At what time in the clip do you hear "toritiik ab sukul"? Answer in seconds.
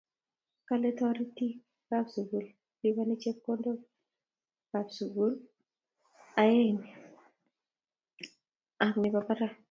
0.99-2.45